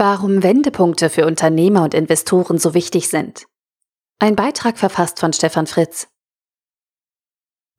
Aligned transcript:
Warum 0.00 0.44
Wendepunkte 0.44 1.10
für 1.10 1.26
Unternehmer 1.26 1.82
und 1.82 1.92
Investoren 1.92 2.58
so 2.58 2.72
wichtig 2.72 3.08
sind. 3.08 3.46
Ein 4.20 4.36
Beitrag 4.36 4.78
verfasst 4.78 5.18
von 5.18 5.32
Stefan 5.32 5.66
Fritz. 5.66 6.06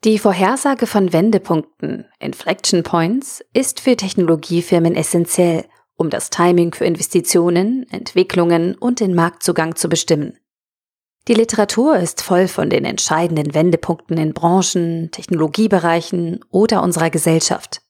Die 0.04 0.20
Vorhersage 0.20 0.86
von 0.86 1.14
Wendepunkten, 1.14 2.10
Inflection 2.20 2.84
Points, 2.84 3.42
ist 3.54 3.80
für 3.80 3.96
Technologiefirmen 3.96 4.96
essentiell, 4.96 5.64
um 5.96 6.10
das 6.10 6.30
Timing 6.30 6.74
für 6.74 6.84
Investitionen, 6.84 7.90
Entwicklungen 7.90 8.76
und 8.76 9.00
den 9.00 9.16
Marktzugang 9.16 9.78
zu 9.78 9.88
bestimmen. 9.88 10.38
Die 11.30 11.36
Literatur 11.36 11.96
ist 11.96 12.22
voll 12.22 12.50
von 12.50 12.70
den 12.70 12.84
entscheidenden 12.84 13.54
Wendepunkten 13.54 14.18
in 14.18 14.34
Branchen, 14.34 15.10
Technologiebereichen 15.12 16.44
oder 16.50 16.84
unserer 16.84 17.12
Gesellschaft. 17.12 17.82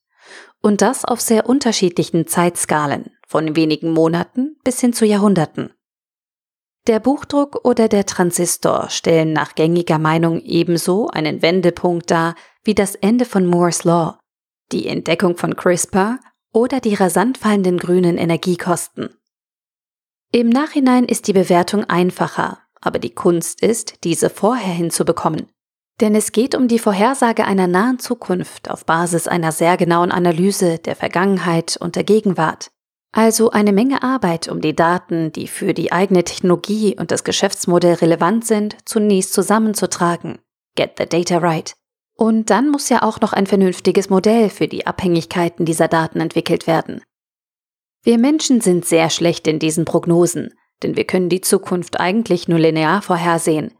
Und 0.61 0.83
das 0.83 1.03
auf 1.03 1.19
sehr 1.19 1.49
unterschiedlichen 1.49 2.27
Zeitskalen, 2.27 3.09
von 3.29 3.55
wenigen 3.55 3.91
Monaten 3.91 4.57
bis 4.63 4.81
hin 4.81 4.91
zu 4.91 5.05
Jahrhunderten. 5.05 5.71
Der 6.87 6.99
Buchdruck 6.99 7.63
oder 7.63 7.87
der 7.87 8.07
Transistor 8.07 8.89
stellen 8.89 9.33
nach 9.33 9.53
gängiger 9.53 9.99
Meinung 9.99 10.41
ebenso 10.41 11.09
einen 11.09 11.43
Wendepunkt 11.43 12.09
dar 12.09 12.33
wie 12.63 12.73
das 12.73 12.95
Ende 12.95 13.25
von 13.25 13.45
Moore's 13.45 13.83
Law, 13.83 14.17
die 14.71 14.87
Entdeckung 14.87 15.37
von 15.37 15.55
CRISPR 15.55 16.19
oder 16.51 16.79
die 16.79 16.95
rasant 16.95 17.37
fallenden 17.37 17.77
grünen 17.77 18.17
Energiekosten. 18.17 19.15
Im 20.31 20.49
Nachhinein 20.49 21.05
ist 21.05 21.27
die 21.27 21.33
Bewertung 21.33 21.83
einfacher, 21.83 22.59
aber 22.81 22.97
die 22.97 23.13
Kunst 23.13 23.61
ist, 23.61 24.03
diese 24.03 24.31
vorher 24.31 24.73
hinzubekommen. 24.73 25.51
Denn 26.01 26.15
es 26.15 26.31
geht 26.31 26.55
um 26.55 26.67
die 26.67 26.79
Vorhersage 26.79 27.45
einer 27.45 27.67
nahen 27.67 27.99
Zukunft 27.99 28.71
auf 28.71 28.85
Basis 28.85 29.27
einer 29.27 29.51
sehr 29.51 29.77
genauen 29.77 30.11
Analyse 30.11 30.79
der 30.79 30.95
Vergangenheit 30.95 31.77
und 31.79 31.95
der 31.95 32.03
Gegenwart. 32.03 32.71
Also 33.11 33.49
eine 33.49 33.71
Menge 33.71 34.03
Arbeit, 34.03 34.47
um 34.47 34.61
die 34.61 34.75
Daten, 34.75 35.31
die 35.31 35.47
für 35.47 35.73
die 35.73 35.91
eigene 35.91 36.23
Technologie 36.23 36.95
und 36.97 37.11
das 37.11 37.23
Geschäftsmodell 37.23 37.95
relevant 37.95 38.45
sind, 38.45 38.77
zunächst 38.85 39.33
zusammenzutragen. 39.33 40.39
Get 40.75 40.93
the 40.97 41.05
data 41.05 41.37
right. 41.37 41.73
Und 42.15 42.49
dann 42.49 42.69
muss 42.69 42.89
ja 42.89 43.01
auch 43.01 43.19
noch 43.21 43.33
ein 43.33 43.47
vernünftiges 43.47 44.09
Modell 44.09 44.49
für 44.49 44.67
die 44.67 44.85
Abhängigkeiten 44.85 45.65
dieser 45.65 45.87
Daten 45.87 46.19
entwickelt 46.19 46.67
werden. 46.67 47.01
Wir 48.03 48.17
Menschen 48.17 48.61
sind 48.61 48.85
sehr 48.85 49.09
schlecht 49.09 49.47
in 49.47 49.59
diesen 49.59 49.85
Prognosen, 49.85 50.53
denn 50.83 50.95
wir 50.95 51.05
können 51.05 51.29
die 51.29 51.41
Zukunft 51.41 51.99
eigentlich 51.99 52.47
nur 52.47 52.59
linear 52.59 53.01
vorhersehen. 53.01 53.73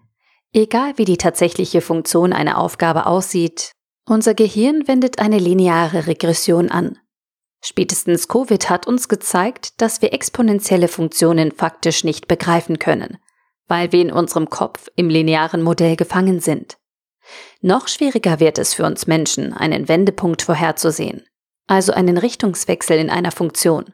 Egal 0.54 0.98
wie 0.98 1.06
die 1.06 1.18
tatsächliche 1.18 1.82
Funktion 1.82 2.34
einer 2.34 2.58
Aufgabe 2.58 3.06
aussieht, 3.06 3.74
unser 4.08 4.34
Gehirn 4.34 4.88
wendet 4.88 5.20
eine 5.20 5.38
lineare 5.38 6.08
Regression 6.08 6.72
an. 6.72 6.98
Spätestens 7.62 8.28
Covid 8.28 8.70
hat 8.70 8.88
uns 8.88 9.10
gezeigt, 9.10 9.82
dass 9.82 10.02
wir 10.02 10.14
exponentielle 10.14 10.88
Funktionen 10.88 11.52
faktisch 11.52 12.04
nicht 12.04 12.28
begreifen 12.28 12.80
können, 12.80 13.18
weil 13.68 13.92
wir 13.92 14.02
in 14.02 14.12
unserem 14.12 14.50
Kopf 14.50 14.90
im 14.96 15.10
linearen 15.10 15.62
Modell 15.62 15.96
gefangen 15.96 16.40
sind. 16.40 16.78
Noch 17.62 17.88
schwieriger 17.88 18.40
wird 18.40 18.58
es 18.58 18.74
für 18.74 18.86
uns 18.86 19.08
Menschen, 19.08 19.54
einen 19.54 19.88
Wendepunkt 19.88 20.42
vorherzusehen, 20.42 21.26
also 21.68 21.92
einen 21.92 22.18
Richtungswechsel 22.18 22.98
in 22.98 23.10
einer 23.10 23.32
Funktion. 23.32 23.94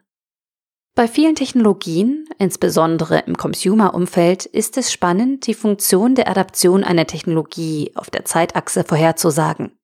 Bei 0.93 1.09
vielen 1.09 1.35
Technologien, 1.35 2.25
insbesondere 2.39 3.19
im 3.19 3.35
Consumer-Umfeld, 3.35 4.45
ist 4.45 4.77
es 4.77 4.93
spannend, 4.93 5.45
die 5.45 5.53
Funktion 5.53 6.15
der 6.15 6.29
Adaption 6.29 6.85
einer 6.85 7.05
Technologie 7.05 7.91
auf 7.95 8.09
der 8.09 8.23
Zeitachse 8.23 8.85
vorherzusagen. 8.85 9.77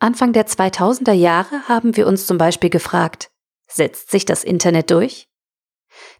Anfang 0.00 0.32
der 0.32 0.46
2000er 0.46 1.12
Jahre 1.12 1.68
haben 1.68 1.94
wir 1.94 2.06
uns 2.06 2.26
zum 2.26 2.38
Beispiel 2.38 2.70
gefragt, 2.70 3.30
setzt 3.68 4.10
sich 4.10 4.24
das 4.24 4.44
Internet 4.44 4.90
durch? 4.90 5.28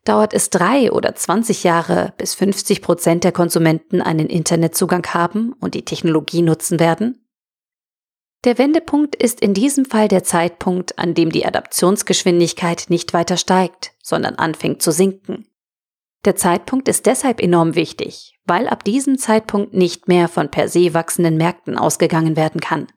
Dauert 0.04 0.34
es 0.34 0.50
drei 0.50 0.92
oder 0.92 1.14
20 1.14 1.64
Jahre, 1.64 2.12
bis 2.18 2.34
50 2.34 2.82
Prozent 2.82 3.24
der 3.24 3.32
Konsumenten 3.32 4.02
einen 4.02 4.28
Internetzugang 4.28 5.06
haben 5.08 5.54
und 5.54 5.74
die 5.74 5.86
Technologie 5.86 6.42
nutzen 6.42 6.78
werden? 6.78 7.26
Der 8.44 8.58
Wendepunkt 8.58 9.16
ist 9.16 9.40
in 9.40 9.54
diesem 9.54 9.86
Fall 9.86 10.08
der 10.08 10.24
Zeitpunkt, 10.24 10.98
an 10.98 11.14
dem 11.14 11.32
die 11.32 11.46
Adaptionsgeschwindigkeit 11.46 12.86
nicht 12.88 13.14
weiter 13.14 13.38
steigt, 13.38 13.92
sondern 14.02 14.34
anfängt 14.34 14.82
zu 14.82 14.92
sinken. 14.92 15.46
Der 16.26 16.36
Zeitpunkt 16.36 16.86
ist 16.88 17.06
deshalb 17.06 17.40
enorm 17.40 17.76
wichtig, 17.76 18.38
weil 18.44 18.68
ab 18.68 18.84
diesem 18.84 19.16
Zeitpunkt 19.16 19.72
nicht 19.72 20.06
mehr 20.06 20.28
von 20.28 20.50
per 20.50 20.68
se 20.68 20.92
wachsenden 20.92 21.38
Märkten 21.38 21.78
ausgegangen 21.78 22.36
werden 22.36 22.60
kann. 22.60 22.88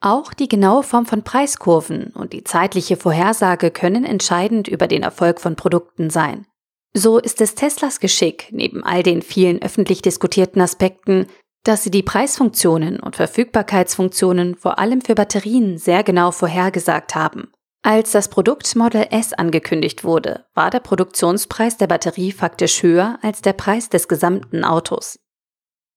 Auch 0.00 0.32
die 0.32 0.48
genaue 0.48 0.82
Form 0.82 1.04
von 1.04 1.22
Preiskurven 1.22 2.12
und 2.14 2.32
die 2.32 2.42
zeitliche 2.42 2.96
Vorhersage 2.96 3.70
können 3.70 4.04
entscheidend 4.04 4.66
über 4.66 4.86
den 4.86 5.02
Erfolg 5.02 5.40
von 5.40 5.56
Produkten 5.56 6.08
sein. 6.08 6.46
So 6.94 7.18
ist 7.18 7.40
es 7.40 7.54
Teslas 7.54 8.00
Geschick, 8.00 8.48
neben 8.50 8.82
all 8.82 9.02
den 9.02 9.20
vielen 9.20 9.60
öffentlich 9.60 10.00
diskutierten 10.00 10.60
Aspekten, 10.62 11.26
dass 11.64 11.84
sie 11.84 11.90
die 11.90 12.02
Preisfunktionen 12.02 12.98
und 12.98 13.16
Verfügbarkeitsfunktionen 13.16 14.56
vor 14.56 14.78
allem 14.78 15.02
für 15.02 15.14
Batterien 15.14 15.76
sehr 15.76 16.02
genau 16.02 16.30
vorhergesagt 16.30 17.14
haben. 17.14 17.52
Als 17.82 18.12
das 18.12 18.28
Produkt 18.28 18.74
Model 18.76 19.06
S 19.10 19.32
angekündigt 19.32 20.02
wurde, 20.04 20.46
war 20.54 20.70
der 20.70 20.80
Produktionspreis 20.80 21.76
der 21.76 21.86
Batterie 21.86 22.32
faktisch 22.32 22.82
höher 22.82 23.18
als 23.22 23.42
der 23.42 23.52
Preis 23.52 23.88
des 23.90 24.08
gesamten 24.08 24.64
Autos. 24.64 25.18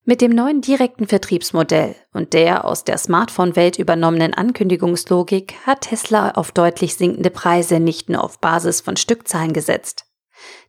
Mit 0.06 0.20
dem 0.20 0.32
neuen 0.32 0.60
direkten 0.60 1.08
Vertriebsmodell 1.08 1.96
und 2.12 2.34
der 2.34 2.66
aus 2.66 2.84
der 2.84 2.98
Smartphone-Welt 2.98 3.80
übernommenen 3.80 4.34
Ankündigungslogik 4.34 5.56
hat 5.66 5.82
Tesla 5.82 6.32
auf 6.32 6.52
deutlich 6.52 6.96
sinkende 6.96 7.30
Preise 7.30 7.80
nicht 7.80 8.10
nur 8.10 8.22
auf 8.22 8.40
Basis 8.40 8.82
von 8.82 8.98
Stückzahlen 8.98 9.54
gesetzt. 9.54 10.04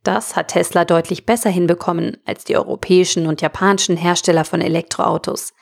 Das 0.05 0.37
hat 0.37 0.49
Tesla 0.49 0.85
deutlich 0.85 1.27
besser 1.27 1.51
hinbekommen 1.51 2.19
als 2.25 2.45
die 2.45 2.57
europäischen 2.57 3.27
und 3.27 3.43
japanischen 3.43 3.97
Hersteller 3.97 4.45
von 4.45 4.61
Elektroautos, 4.61 5.53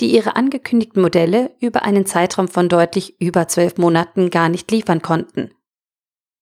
die 0.00 0.10
ihre 0.14 0.34
angekündigten 0.34 1.02
Modelle 1.02 1.50
über 1.60 1.82
einen 1.82 2.06
Zeitraum 2.06 2.48
von 2.48 2.70
deutlich 2.70 3.20
über 3.20 3.46
zwölf 3.46 3.76
Monaten 3.76 4.30
gar 4.30 4.48
nicht 4.48 4.70
liefern 4.70 5.02
konnten. 5.02 5.50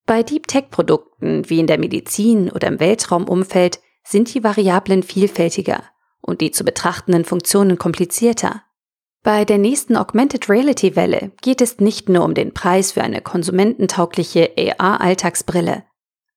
Bei 0.06 0.22
Deep 0.22 0.46
Tech-Produkten 0.46 1.50
wie 1.50 1.58
in 1.58 1.66
der 1.66 1.80
Medizin 1.80 2.48
oder 2.48 2.68
im 2.68 2.78
Weltraumumfeld 2.78 3.80
sind 4.04 4.32
die 4.32 4.44
Variablen 4.44 5.02
vielfältiger 5.02 5.82
und 6.20 6.40
die 6.40 6.50
zu 6.50 6.64
betrachtenden 6.64 7.24
Funktionen 7.24 7.78
komplizierter. 7.78 8.62
Bei 9.22 9.44
der 9.44 9.58
nächsten 9.58 9.96
Augmented 9.96 10.48
Reality 10.48 10.94
Welle 10.94 11.32
geht 11.42 11.60
es 11.60 11.80
nicht 11.80 12.08
nur 12.08 12.24
um 12.24 12.34
den 12.34 12.54
Preis 12.54 12.92
für 12.92 13.02
eine 13.02 13.20
konsumententaugliche 13.20 14.52
AR-Alltagsbrille. 14.78 15.84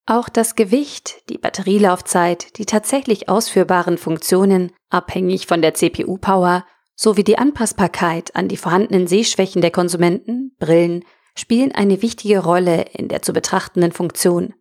Auch 0.08 0.28
das 0.28 0.56
Gewicht, 0.56 1.30
die 1.30 1.38
Batterielaufzeit, 1.38 2.58
die 2.58 2.66
tatsächlich 2.66 3.30
ausführbaren 3.30 4.00
Funktionen, 4.00 4.72
abhängig 4.90 5.46
von 5.46 5.62
der 5.62 5.76
CPU-Power, 5.76 6.66
sowie 6.96 7.24
die 7.24 7.38
Anpassbarkeit 7.38 8.36
an 8.36 8.48
die 8.48 8.58
vorhandenen 8.58 9.06
Sehschwächen 9.06 9.62
der 9.62 9.70
Konsumenten, 9.70 10.56
Brillen, 10.58 11.06
spielen 11.36 11.72
eine 11.72 12.02
wichtige 12.02 12.40
Rolle 12.40 12.86
in 12.92 13.08
der 13.08 13.22
zu 13.22 13.34
betrachtenden 13.34 13.92
Funktion. 13.92 14.56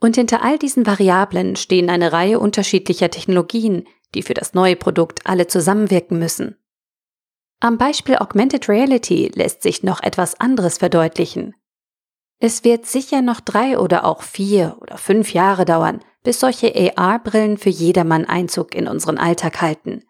Und 0.00 0.14
hinter 0.14 0.44
all 0.44 0.58
diesen 0.58 0.86
Variablen 0.86 1.56
stehen 1.56 1.90
eine 1.90 2.12
Reihe 2.12 2.38
unterschiedlicher 2.38 3.10
Technologien, 3.10 3.88
die 4.14 4.22
für 4.22 4.34
das 4.34 4.54
neue 4.54 4.76
Produkt 4.76 5.26
alle 5.26 5.46
zusammenwirken 5.46 6.18
müssen. 6.18 6.56
Am 7.60 7.76
Beispiel 7.76 8.16
Augmented 8.16 8.68
Reality 8.68 9.30
lässt 9.34 9.62
sich 9.62 9.82
noch 9.82 10.02
etwas 10.02 10.38
anderes 10.40 10.78
verdeutlichen. 10.78 11.54
Es 12.40 12.62
wird 12.62 12.86
sicher 12.86 13.20
noch 13.20 13.40
drei 13.40 13.78
oder 13.78 14.04
auch 14.04 14.22
vier 14.22 14.76
oder 14.80 14.96
fünf 14.96 15.32
Jahre 15.32 15.64
dauern, 15.64 16.00
bis 16.22 16.38
solche 16.38 16.72
AR-Brillen 16.96 17.58
für 17.58 17.70
jedermann 17.70 18.26
Einzug 18.26 18.74
in 18.74 18.86
unseren 18.86 19.18
Alltag 19.18 19.60
halten. 19.60 20.04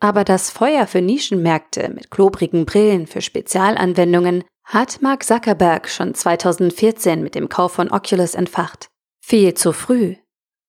Aber 0.00 0.24
das 0.24 0.50
Feuer 0.50 0.86
für 0.86 1.02
Nischenmärkte 1.02 1.90
mit 1.90 2.10
klobrigen 2.10 2.64
Brillen 2.64 3.06
für 3.06 3.20
Spezialanwendungen 3.20 4.44
hat 4.64 5.02
Mark 5.02 5.24
Zuckerberg 5.24 5.88
schon 5.88 6.14
2014 6.14 7.22
mit 7.22 7.34
dem 7.34 7.50
Kauf 7.50 7.72
von 7.72 7.90
Oculus 7.90 8.34
entfacht. 8.34 8.88
Viel 9.20 9.54
zu 9.54 9.72
früh, 9.72 10.16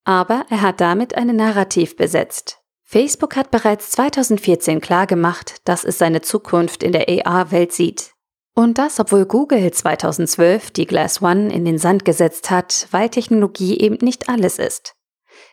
aber 0.06 0.46
er 0.48 0.62
hat 0.62 0.80
damit 0.80 1.16
eine 1.16 1.34
Narrativ 1.34 1.96
besetzt. 1.96 2.60
Facebook 2.84 3.34
hat 3.34 3.50
bereits 3.50 3.90
2014 3.90 4.80
klargemacht, 4.80 5.68
dass 5.68 5.84
es 5.84 5.98
seine 5.98 6.22
Zukunft 6.22 6.84
in 6.84 6.92
der 6.92 7.08
AR-Welt 7.08 7.72
sieht. 7.72 8.12
Und 8.54 8.78
das, 8.78 9.00
obwohl 9.00 9.26
Google 9.26 9.70
2012 9.70 10.70
die 10.70 10.86
Glass 10.86 11.20
One 11.20 11.52
in 11.52 11.64
den 11.64 11.78
Sand 11.78 12.04
gesetzt 12.04 12.50
hat, 12.50 12.86
weil 12.92 13.08
Technologie 13.08 13.78
eben 13.80 13.98
nicht 14.00 14.28
alles 14.28 14.60
ist. 14.60 14.94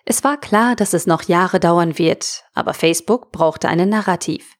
Es 0.05 0.23
war 0.23 0.39
klar, 0.39 0.75
dass 0.75 0.93
es 0.93 1.07
noch 1.07 1.23
Jahre 1.23 1.59
dauern 1.59 1.97
wird, 1.97 2.43
aber 2.53 2.75
Facebook 2.75 3.31
brauchte 3.31 3.67
eine 3.67 3.87
Narrativ. 3.87 4.53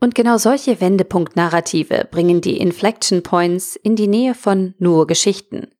Und 0.00 0.14
genau 0.14 0.38
solche 0.38 0.80
Wendepunkt-Narrative 0.80 2.06
bringen 2.10 2.40
die 2.40 2.58
Inflection 2.58 3.24
Points 3.24 3.74
in 3.74 3.96
die 3.96 4.06
Nähe 4.06 4.34
von 4.36 4.74
nur 4.78 5.08
Geschichten. 5.08 5.72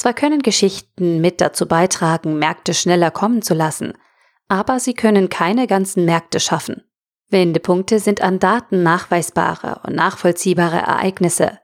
Zwar 0.00 0.14
können 0.14 0.40
Geschichten 0.40 1.20
mit 1.20 1.42
dazu 1.42 1.68
beitragen, 1.68 2.38
Märkte 2.38 2.72
schneller 2.72 3.10
kommen 3.10 3.42
zu 3.42 3.52
lassen, 3.52 3.92
aber 4.48 4.80
sie 4.80 4.94
können 4.94 5.28
keine 5.28 5.66
ganzen 5.66 6.06
Märkte 6.06 6.40
schaffen. 6.40 6.84
Wendepunkte 7.28 7.98
sind 7.98 8.22
an 8.22 8.38
Daten 8.38 8.82
nachweisbare 8.82 9.82
und 9.86 9.94
nachvollziehbare 9.94 10.78
Ereignisse. 10.78 11.58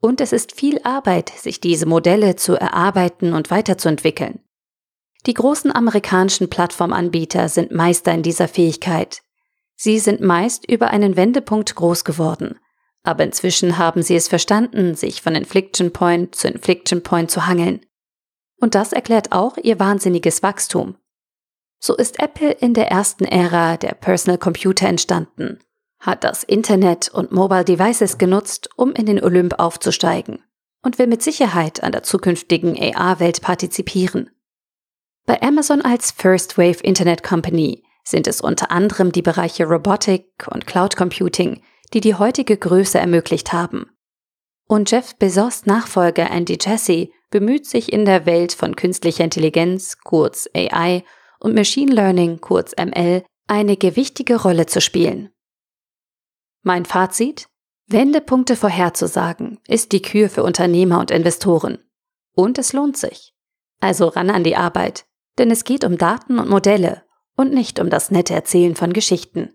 Und 0.00 0.20
es 0.20 0.32
ist 0.32 0.52
viel 0.52 0.80
Arbeit, 0.84 1.30
sich 1.30 1.58
diese 1.60 1.86
Modelle 1.86 2.36
zu 2.36 2.54
erarbeiten 2.54 3.32
und 3.32 3.50
weiterzuentwickeln. 3.50 4.38
Die 5.26 5.34
großen 5.34 5.74
amerikanischen 5.74 6.48
Plattformanbieter 6.48 7.48
sind 7.48 7.72
Meister 7.72 8.12
in 8.12 8.22
dieser 8.22 8.46
Fähigkeit. 8.46 9.22
Sie 9.74 9.98
sind 9.98 10.20
meist 10.20 10.70
über 10.70 10.90
einen 10.90 11.16
Wendepunkt 11.16 11.74
groß 11.74 12.04
geworden. 12.04 12.60
Aber 13.02 13.24
inzwischen 13.24 13.78
haben 13.78 14.02
sie 14.02 14.14
es 14.14 14.28
verstanden, 14.28 14.94
sich 14.94 15.22
von 15.22 15.34
Infliction 15.34 15.92
Point 15.92 16.34
zu 16.34 16.48
Infliction 16.48 17.02
Point 17.02 17.30
zu 17.30 17.46
hangeln. 17.46 17.84
Und 18.60 18.74
das 18.74 18.92
erklärt 18.92 19.32
auch 19.32 19.56
ihr 19.56 19.80
wahnsinniges 19.80 20.42
Wachstum. 20.42 20.96
So 21.80 21.96
ist 21.96 22.20
Apple 22.20 22.52
in 22.52 22.74
der 22.74 22.88
ersten 22.88 23.24
Ära 23.24 23.76
der 23.76 23.94
Personal 23.94 24.38
Computer 24.38 24.86
entstanden 24.86 25.58
hat 26.02 26.24
das 26.24 26.42
Internet 26.42 27.08
und 27.08 27.30
Mobile 27.30 27.64
Devices 27.64 28.18
genutzt, 28.18 28.68
um 28.76 28.92
in 28.92 29.06
den 29.06 29.22
Olymp 29.22 29.58
aufzusteigen 29.58 30.42
und 30.82 30.98
will 30.98 31.06
mit 31.06 31.22
Sicherheit 31.22 31.82
an 31.82 31.92
der 31.92 32.02
zukünftigen 32.02 32.76
AR-Welt 32.76 33.40
partizipieren. 33.40 34.30
Bei 35.26 35.40
Amazon 35.40 35.80
als 35.80 36.10
First 36.10 36.58
Wave 36.58 36.82
Internet 36.82 37.22
Company 37.22 37.84
sind 38.02 38.26
es 38.26 38.40
unter 38.40 38.72
anderem 38.72 39.12
die 39.12 39.22
Bereiche 39.22 39.64
Robotik 39.64 40.48
und 40.50 40.66
Cloud 40.66 40.96
Computing, 40.96 41.62
die 41.92 42.00
die 42.00 42.14
heutige 42.14 42.56
Größe 42.56 42.98
ermöglicht 42.98 43.52
haben. 43.52 43.90
Und 44.68 44.90
Jeff 44.90 45.16
Bezos 45.16 45.66
Nachfolger 45.66 46.30
Andy 46.30 46.58
Jassy 46.60 47.12
bemüht 47.30 47.66
sich 47.66 47.92
in 47.92 48.04
der 48.04 48.26
Welt 48.26 48.52
von 48.52 48.76
künstlicher 48.76 49.24
Intelligenz, 49.24 49.98
kurz 49.98 50.48
AI, 50.54 51.04
und 51.40 51.54
Machine 51.54 51.92
Learning, 51.92 52.40
kurz 52.40 52.72
ML, 52.76 53.24
eine 53.48 53.76
gewichtige 53.76 54.40
Rolle 54.40 54.66
zu 54.66 54.80
spielen. 54.80 55.30
Mein 56.62 56.84
Fazit? 56.84 57.48
Wendepunkte 57.88 58.56
vorherzusagen 58.56 59.58
ist 59.66 59.92
die 59.92 60.00
Kür 60.00 60.30
für 60.30 60.44
Unternehmer 60.44 61.00
und 61.00 61.10
Investoren. 61.10 61.78
Und 62.34 62.58
es 62.58 62.72
lohnt 62.72 62.96
sich. 62.96 63.34
Also 63.80 64.06
ran 64.06 64.30
an 64.30 64.44
die 64.44 64.56
Arbeit, 64.56 65.04
denn 65.38 65.50
es 65.50 65.64
geht 65.64 65.84
um 65.84 65.98
Daten 65.98 66.38
und 66.38 66.48
Modelle 66.48 67.02
und 67.36 67.52
nicht 67.52 67.80
um 67.80 67.90
das 67.90 68.10
nette 68.10 68.32
Erzählen 68.34 68.76
von 68.76 68.92
Geschichten. 68.92 69.54